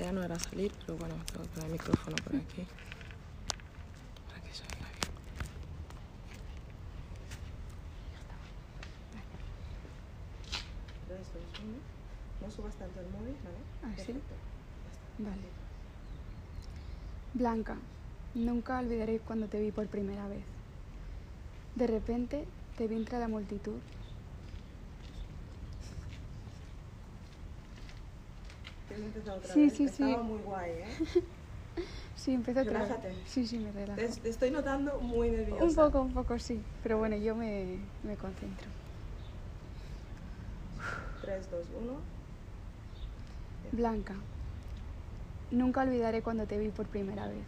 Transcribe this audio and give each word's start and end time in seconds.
idea 0.00 0.12
no 0.12 0.22
era 0.22 0.38
salir, 0.38 0.72
pero 0.86 0.96
bueno, 0.98 1.14
tengo 1.30 1.42
que 1.44 1.50
poner 1.50 1.66
el 1.66 1.72
micrófono 1.72 2.16
por 2.24 2.36
aquí. 2.36 2.66
Para 4.28 4.40
que 4.40 4.54
se 4.54 4.62
oiga 4.64 4.88
bien. 11.58 11.80
No 12.40 12.50
subas 12.50 12.74
tanto 12.76 13.00
el 13.00 13.08
móvil, 13.10 13.36
¿vale? 13.44 13.58
Ah, 13.82 13.92
¿sí? 13.98 14.12
Perfecto. 14.12 14.34
Ya 14.84 14.90
está. 14.90 15.30
Vale. 15.30 15.48
Blanca, 17.34 17.76
nunca 18.34 18.78
olvidaré 18.78 19.18
cuando 19.20 19.48
te 19.48 19.60
vi 19.60 19.70
por 19.70 19.86
primera 19.86 20.26
vez. 20.28 20.42
De 21.74 21.86
repente 21.86 22.46
te 22.76 22.88
vi 22.88 22.96
entre 22.96 23.18
la 23.18 23.28
multitud. 23.28 23.78
¿Quieres 28.90 29.06
empezar 29.06 29.38
otra 29.38 29.54
Sí, 29.54 29.64
vez? 29.66 29.72
sí, 29.72 29.88
sí. 29.88 30.02
Estaba 30.02 30.22
muy 30.24 30.38
guay, 30.40 30.70
¿eh? 30.72 30.84
Sí, 32.16 32.34
empezó 32.34 32.60
otra 32.60 32.80
vez. 32.80 32.88
Relájate. 32.88 33.14
Sí, 33.26 33.46
sí, 33.46 33.58
me 33.58 33.70
relajo. 33.72 33.94
Te, 34.00 34.08
te 34.08 34.28
estoy 34.28 34.50
notando 34.50 34.98
muy 35.00 35.30
nerviosa. 35.30 35.64
Un 35.64 35.74
poco, 35.74 36.00
un 36.02 36.12
poco 36.12 36.38
sí, 36.40 36.60
pero 36.82 36.98
bueno, 36.98 37.16
yo 37.16 37.34
me, 37.36 37.78
me 38.02 38.16
concentro. 38.16 38.66
3, 41.22 41.50
2, 41.50 41.66
1. 41.82 41.92
Blanca, 43.72 44.14
nunca 45.52 45.82
olvidaré 45.82 46.20
cuando 46.20 46.44
te 46.46 46.58
vi 46.58 46.68
por 46.68 46.86
primera 46.88 47.28
vez. 47.28 47.44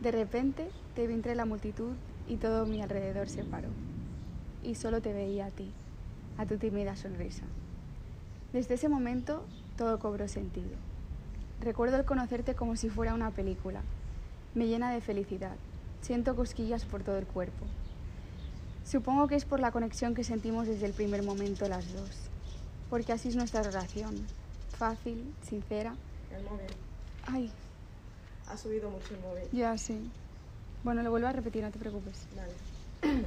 De 0.00 0.10
repente 0.10 0.70
te 0.96 1.06
vi 1.06 1.12
entre 1.14 1.34
la 1.34 1.44
multitud 1.44 1.94
y 2.26 2.36
todo 2.36 2.64
mi 2.66 2.80
alrededor 2.82 3.28
se 3.28 3.44
paró. 3.44 3.68
Y 4.64 4.74
solo 4.76 5.00
te 5.02 5.12
veía 5.12 5.46
a 5.46 5.50
ti, 5.50 5.70
a 6.38 6.46
tu 6.46 6.56
tímida 6.56 6.96
sonrisa. 6.96 7.44
Desde 8.52 8.74
ese 8.74 8.88
momento 8.88 9.46
todo 9.82 9.98
cobró 9.98 10.28
sentido. 10.28 10.76
Recuerdo 11.60 11.96
el 11.96 12.04
conocerte 12.04 12.54
como 12.54 12.76
si 12.76 12.88
fuera 12.88 13.14
una 13.14 13.32
película. 13.32 13.80
Me 14.54 14.68
llena 14.68 14.92
de 14.92 15.00
felicidad. 15.00 15.56
Siento 16.02 16.36
cosquillas 16.36 16.84
por 16.84 17.02
todo 17.02 17.18
el 17.18 17.26
cuerpo. 17.26 17.66
Supongo 18.84 19.26
que 19.26 19.34
es 19.34 19.44
por 19.44 19.58
la 19.58 19.72
conexión 19.72 20.14
que 20.14 20.22
sentimos 20.22 20.68
desde 20.68 20.86
el 20.86 20.92
primer 20.92 21.24
momento 21.24 21.66
las 21.66 21.92
dos. 21.92 22.10
Porque 22.90 23.12
así 23.12 23.28
es 23.28 23.34
nuestra 23.34 23.64
relación. 23.64 24.14
Fácil, 24.78 25.34
sincera. 25.42 25.96
El 26.32 26.44
móvil. 26.44 26.66
Ay, 27.26 27.50
Ha 28.46 28.56
subido 28.56 28.88
mucho 28.88 29.14
el 29.14 29.20
móvil. 29.20 29.48
ya 29.52 29.76
sí. 29.78 29.98
Bueno, 30.84 31.02
lo 31.02 31.10
vuelvo 31.10 31.26
a 31.26 31.32
repetir, 31.32 31.64
no 31.64 31.72
te 31.72 31.80
preocupes. 31.80 32.28
Vale. 32.36 33.22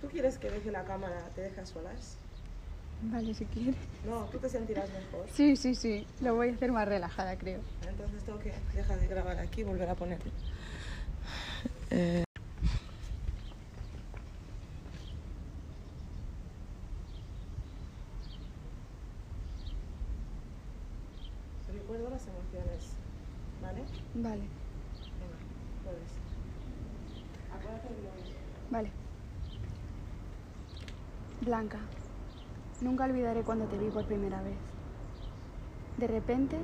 ¿Tú 0.00 0.08
quieres 0.08 0.38
que 0.38 0.48
deje 0.50 0.70
la 0.70 0.84
cámara, 0.84 1.28
te 1.34 1.42
dejas 1.42 1.68
solas? 1.68 2.16
Vale, 3.00 3.34
si 3.34 3.46
quieres. 3.46 3.76
No, 4.04 4.24
tú 4.28 4.38
te 4.38 4.48
sentirás 4.48 4.90
mejor. 4.90 5.28
Sí, 5.28 5.56
sí, 5.56 5.74
sí. 5.74 6.06
Lo 6.20 6.34
voy 6.34 6.48
a 6.48 6.52
hacer 6.54 6.72
más 6.72 6.88
relajada, 6.88 7.36
creo. 7.36 7.62
Entonces 7.88 8.24
tengo 8.24 8.38
que 8.38 8.52
dejar 8.74 8.98
de 9.00 9.06
grabar 9.08 9.38
aquí 9.38 9.60
y 9.60 9.64
volver 9.64 9.88
a 9.88 9.94
ponerlo. 9.94 10.32
Eh, 11.90 12.24
Recuerdo 21.66 22.08
las 22.10 22.26
emociones, 22.26 22.96
¿vale? 23.60 23.84
Vale, 24.14 24.48
Venga, 25.20 25.36
puedes. 25.82 26.08
Acuérdate 27.50 27.88
móvil. 27.90 28.24
vale. 28.70 28.90
Blanca, 31.40 31.78
nunca 32.80 33.04
olvidaré 33.04 33.42
cuando 33.42 33.66
te 33.66 33.78
vi 33.78 33.88
por 33.90 34.04
primera 34.04 34.42
vez. 34.42 34.56
De 35.96 36.06
repente 36.06 36.58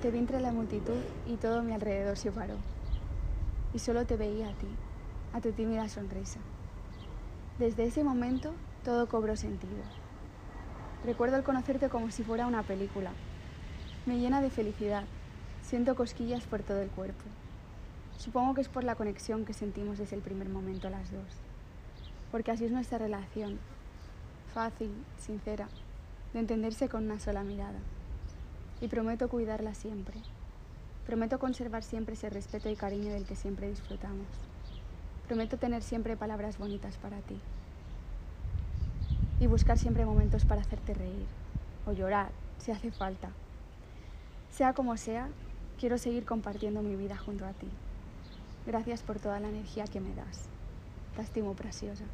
te 0.00 0.10
vi 0.10 0.18
entre 0.18 0.40
la 0.40 0.52
multitud 0.52 1.00
y 1.26 1.36
todo 1.36 1.62
mi 1.62 1.72
alrededor 1.72 2.16
se 2.16 2.30
paró. 2.30 2.54
Y 3.74 3.78
solo 3.78 4.06
te 4.06 4.16
veía 4.16 4.48
a 4.48 4.54
ti, 4.54 4.68
a 5.32 5.40
tu 5.40 5.52
tímida 5.52 5.88
sonrisa. 5.88 6.40
Desde 7.58 7.84
ese 7.84 8.04
momento 8.04 8.52
todo 8.84 9.08
cobró 9.08 9.36
sentido. 9.36 9.82
Recuerdo 11.04 11.36
el 11.36 11.42
conocerte 11.42 11.88
como 11.88 12.10
si 12.10 12.22
fuera 12.22 12.46
una 12.46 12.62
película. 12.62 13.10
Me 14.06 14.18
llena 14.18 14.40
de 14.40 14.50
felicidad. 14.50 15.04
Siento 15.62 15.94
cosquillas 15.94 16.44
por 16.44 16.62
todo 16.62 16.80
el 16.80 16.88
cuerpo. 16.88 17.24
Supongo 18.18 18.54
que 18.54 18.60
es 18.60 18.68
por 18.68 18.84
la 18.84 18.94
conexión 18.94 19.44
que 19.44 19.52
sentimos 19.52 19.98
desde 19.98 20.16
el 20.16 20.22
primer 20.22 20.48
momento 20.48 20.90
las 20.90 21.10
dos. 21.10 21.40
Porque 22.30 22.50
así 22.50 22.66
es 22.66 22.70
nuestra 22.70 22.98
relación. 22.98 23.58
Fácil, 24.54 24.90
sincera, 25.16 25.68
de 26.32 26.40
entenderse 26.40 26.88
con 26.88 27.04
una 27.04 27.20
sola 27.20 27.44
mirada. 27.44 27.78
Y 28.80 28.88
prometo 28.88 29.28
cuidarla 29.28 29.74
siempre. 29.74 30.20
Prometo 31.06 31.38
conservar 31.38 31.84
siempre 31.84 32.14
ese 32.14 32.30
respeto 32.30 32.68
y 32.68 32.74
cariño 32.74 33.12
del 33.12 33.26
que 33.26 33.36
siempre 33.36 33.68
disfrutamos. 33.68 34.26
Prometo 35.28 35.56
tener 35.56 35.82
siempre 35.82 36.16
palabras 36.16 36.58
bonitas 36.58 36.96
para 36.96 37.18
ti. 37.18 37.38
Y 39.38 39.46
buscar 39.46 39.78
siempre 39.78 40.04
momentos 40.04 40.44
para 40.44 40.62
hacerte 40.62 40.94
reír 40.94 41.26
o 41.86 41.92
llorar, 41.92 42.30
si 42.58 42.72
hace 42.72 42.90
falta. 42.90 43.30
Sea 44.50 44.72
como 44.72 44.96
sea, 44.96 45.28
quiero 45.78 45.96
seguir 45.96 46.24
compartiendo 46.24 46.82
mi 46.82 46.96
vida 46.96 47.16
junto 47.16 47.46
a 47.46 47.52
ti. 47.52 47.68
Gracias 48.66 49.02
por 49.02 49.20
toda 49.20 49.38
la 49.38 49.48
energía 49.48 49.84
que 49.84 50.00
me 50.00 50.14
das. 50.14 50.48
Te 51.14 51.22
estimo, 51.22 51.54
preciosa. 51.54 52.04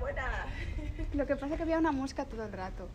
Buena. 0.00 0.46
Lo 1.14 1.26
que 1.26 1.34
pasa 1.36 1.48
es 1.54 1.56
que 1.56 1.62
había 1.62 1.78
una 1.78 1.92
mosca 1.92 2.24
todo 2.24 2.44
el 2.44 2.52
rato 2.52 2.88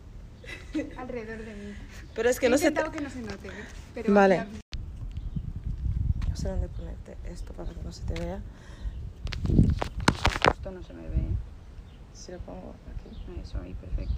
alrededor 0.96 1.44
de 1.44 1.54
mí. 1.54 1.74
Pero 2.14 2.28
es 2.28 2.40
que 2.40 2.46
He 2.46 2.50
no 2.50 2.56
intentado 2.56 2.90
que 2.90 3.00
no 3.00 3.10
se 3.10 3.20
note, 3.20 3.50
pero 3.94 4.12
Vale. 4.14 4.46
No 6.28 6.36
sé 6.36 6.48
dónde 6.48 6.68
ponerte 6.68 7.16
esto 7.30 7.52
para 7.54 7.70
que 7.72 7.82
no 7.82 7.92
se 7.92 8.02
te 8.04 8.14
vea. 8.14 8.40
Esto 10.52 10.70
no 10.70 10.82
se 10.82 10.94
me 10.94 11.02
ve. 11.08 11.28
Si 12.14 12.32
lo 12.32 12.38
pongo 12.38 12.74
aquí. 12.94 13.40
Eso 13.42 13.58
ahí, 13.60 13.74
perfecto. 13.74 14.14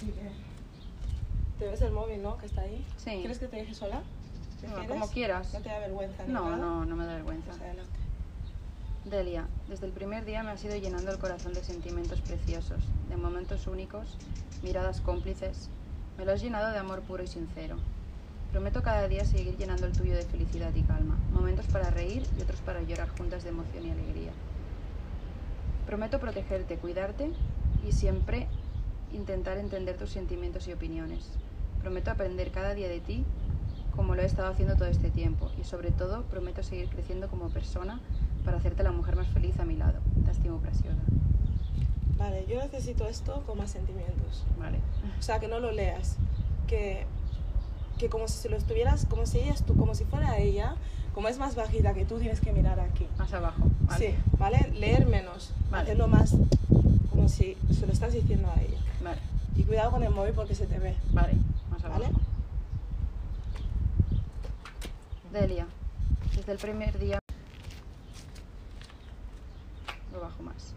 Sí, 0.00 0.06
que- 0.06 0.30
¿Te 1.64 1.70
ves 1.70 1.80
el 1.82 1.92
móvil, 1.92 2.22
no? 2.22 2.38
Que 2.38 2.46
está 2.46 2.62
ahí. 2.62 2.84
Sí. 2.96 3.10
¿Quieres 3.20 3.38
que 3.38 3.46
te 3.48 3.56
deje 3.56 3.74
sola? 3.74 3.96
No, 3.96 4.60
¿Prefieres? 4.74 4.88
como 4.88 5.08
quieras. 5.10 5.52
No 5.54 5.60
te 5.60 5.68
da 5.68 5.78
vergüenza. 5.80 6.24
No, 6.26 6.44
nada? 6.44 6.56
no, 6.56 6.84
no 6.86 6.96
me 6.96 7.04
da 7.04 7.14
vergüenza. 7.14 7.49
Delia, 9.10 9.48
desde 9.68 9.86
el 9.86 9.92
primer 9.92 10.24
día 10.24 10.44
me 10.44 10.50
has 10.50 10.64
ido 10.64 10.76
llenando 10.76 11.10
el 11.10 11.18
corazón 11.18 11.52
de 11.52 11.64
sentimientos 11.64 12.20
preciosos, 12.20 12.78
de 13.08 13.16
momentos 13.16 13.66
únicos, 13.66 14.16
miradas 14.62 15.00
cómplices. 15.00 15.68
Me 16.16 16.24
lo 16.24 16.30
has 16.30 16.40
llenado 16.40 16.70
de 16.70 16.78
amor 16.78 17.00
puro 17.00 17.24
y 17.24 17.26
sincero. 17.26 17.76
Prometo 18.52 18.84
cada 18.84 19.08
día 19.08 19.24
seguir 19.24 19.56
llenando 19.56 19.86
el 19.86 19.92
tuyo 19.92 20.14
de 20.14 20.22
felicidad 20.22 20.72
y 20.76 20.82
calma, 20.82 21.18
momentos 21.32 21.66
para 21.66 21.90
reír 21.90 22.24
y 22.38 22.42
otros 22.42 22.60
para 22.60 22.82
llorar 22.82 23.08
juntas 23.18 23.42
de 23.42 23.48
emoción 23.48 23.84
y 23.84 23.90
alegría. 23.90 24.30
Prometo 25.86 26.20
protegerte, 26.20 26.76
cuidarte 26.76 27.32
y 27.84 27.90
siempre 27.90 28.46
intentar 29.12 29.58
entender 29.58 29.96
tus 29.96 30.10
sentimientos 30.10 30.68
y 30.68 30.72
opiniones. 30.72 31.30
Prometo 31.80 32.12
aprender 32.12 32.52
cada 32.52 32.74
día 32.74 32.88
de 32.88 33.00
ti 33.00 33.24
como 33.96 34.14
lo 34.14 34.22
he 34.22 34.26
estado 34.26 34.52
haciendo 34.52 34.76
todo 34.76 34.88
este 34.88 35.10
tiempo 35.10 35.50
y 35.60 35.64
sobre 35.64 35.90
todo 35.90 36.22
prometo 36.26 36.62
seguir 36.62 36.88
creciendo 36.88 37.28
como 37.28 37.48
persona 37.48 37.98
para 38.44 38.56
hacerte 38.58 38.82
la 38.82 38.92
mujer 38.92 39.16
más 39.16 39.28
feliz 39.28 39.58
a 39.60 39.64
mi 39.64 39.76
lado. 39.76 39.98
Te 40.24 40.30
estimo 40.30 40.58
preciosa. 40.58 41.00
Vale, 42.18 42.46
yo 42.46 42.60
necesito 42.60 43.06
esto 43.08 43.42
con 43.46 43.58
más 43.58 43.70
sentimientos. 43.70 44.44
Vale. 44.58 44.78
O 45.18 45.22
sea, 45.22 45.40
que 45.40 45.48
no 45.48 45.58
lo 45.58 45.72
leas. 45.72 46.16
Que, 46.66 47.06
que 47.98 48.08
como 48.08 48.28
si 48.28 48.48
lo 48.48 48.56
estuvieras, 48.56 49.06
como 49.06 49.26
si 49.26 49.38
ella 49.38 49.54
como 49.76 49.94
si 49.94 50.04
fuera 50.04 50.38
ella, 50.38 50.76
como 51.14 51.28
es 51.28 51.38
más 51.38 51.54
bajita 51.54 51.94
que 51.94 52.04
tú, 52.04 52.18
tienes 52.18 52.40
que 52.40 52.52
mirar 52.52 52.78
aquí. 52.80 53.06
Más 53.18 53.32
abajo. 53.32 53.62
Vale. 53.82 54.10
Sí, 54.10 54.14
¿vale? 54.38 54.70
Leer 54.74 55.06
menos. 55.06 55.52
Vale. 55.70 55.84
Hacerlo 55.84 56.08
más 56.08 56.34
como 57.10 57.28
si 57.28 57.56
se 57.72 57.86
lo 57.86 57.92
estás 57.92 58.12
diciendo 58.12 58.50
a 58.54 58.60
ella. 58.60 58.78
Vale. 59.02 59.20
Y 59.56 59.64
cuidado 59.64 59.90
con 59.90 60.02
el 60.02 60.10
móvil 60.10 60.32
porque 60.34 60.54
se 60.54 60.66
te 60.66 60.78
ve. 60.78 60.96
Vale. 61.12 61.34
Más 61.70 61.84
abajo. 61.84 62.00
¿Vale? 62.00 62.14
Delia, 65.32 65.66
desde 66.34 66.52
el 66.52 66.58
primer 66.58 66.98
día... 66.98 67.19
Lo 70.12 70.20
bajo 70.20 70.42
más. 70.42 70.74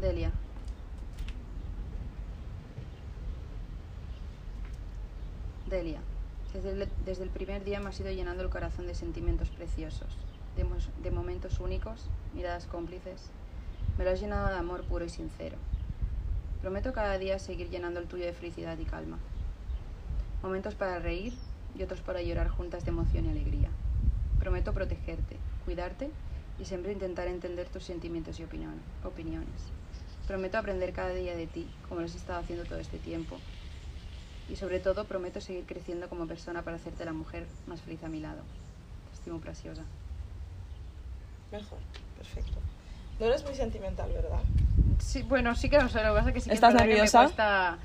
Delia. 0.00 0.32
Delia, 5.68 6.00
desde 6.52 6.72
el, 6.72 6.88
desde 7.04 7.22
el 7.22 7.30
primer 7.30 7.62
día 7.62 7.78
me 7.78 7.90
has 7.90 8.00
ido 8.00 8.10
llenando 8.10 8.42
el 8.42 8.50
corazón 8.50 8.88
de 8.88 8.94
sentimientos 8.94 9.50
preciosos, 9.50 10.16
de, 10.56 10.66
de 11.02 11.10
momentos 11.12 11.60
únicos, 11.60 12.08
miradas 12.34 12.66
cómplices. 12.66 13.30
Me 13.96 14.04
lo 14.04 14.10
has 14.10 14.20
llenado 14.20 14.48
de 14.48 14.56
amor 14.56 14.82
puro 14.84 15.04
y 15.04 15.08
sincero. 15.08 15.56
Prometo 16.60 16.92
cada 16.92 17.18
día 17.18 17.38
seguir 17.38 17.70
llenando 17.70 18.00
el 18.00 18.06
tuyo 18.06 18.24
de 18.24 18.32
felicidad 18.32 18.76
y 18.78 18.84
calma. 18.84 19.18
Momentos 20.42 20.74
para 20.74 20.98
reír 20.98 21.34
y 21.78 21.82
otros 21.82 22.00
para 22.00 22.20
llorar 22.20 22.48
juntas 22.48 22.84
de 22.84 22.90
emoción 22.90 23.26
y 23.26 23.30
alegría. 23.30 23.68
Prometo 24.38 24.72
protegerte, 24.72 25.36
cuidarte 25.64 26.10
y 26.60 26.64
siempre 26.66 26.92
intentar 26.92 27.26
entender 27.28 27.68
tus 27.68 27.84
sentimientos 27.84 28.38
y 28.38 28.44
opiniones. 28.44 29.48
Prometo 30.26 30.58
aprender 30.58 30.92
cada 30.92 31.14
día 31.14 31.34
de 31.34 31.46
ti, 31.46 31.66
como 31.88 32.00
lo 32.00 32.06
has 32.06 32.14
estado 32.14 32.40
haciendo 32.40 32.64
todo 32.64 32.78
este 32.78 32.98
tiempo. 32.98 33.38
Y 34.48 34.56
sobre 34.56 34.78
todo, 34.80 35.04
prometo 35.06 35.40
seguir 35.40 35.64
creciendo 35.64 36.08
como 36.08 36.26
persona 36.26 36.62
para 36.62 36.76
hacerte 36.76 37.04
la 37.04 37.12
mujer 37.12 37.46
más 37.66 37.80
feliz 37.80 38.02
a 38.04 38.08
mi 38.08 38.20
lado. 38.20 38.42
Te 39.10 39.16
estimo, 39.16 39.40
preciosa. 39.40 39.82
Mejor, 41.50 41.78
perfecto. 42.16 42.58
No 43.18 43.26
eres 43.26 43.44
muy 43.44 43.54
sentimental, 43.54 44.10
¿verdad? 44.12 44.40
Sí, 44.98 45.22
bueno, 45.22 45.54
sí 45.54 45.68
que 45.68 45.78
no 45.78 45.88
sé, 45.88 46.02
lo 46.02 46.10
que 46.14 46.18
pasa 46.18 46.28
es 46.28 46.34
que 46.34 46.40
sí 46.40 46.48
que 46.50 46.54
es 46.54 46.56
¿Estás 46.58 46.72
verdad 46.74 46.84
que 46.84 46.88
me 46.90 46.94
nerviosa? 46.96 47.22
cuesta- 47.24 47.78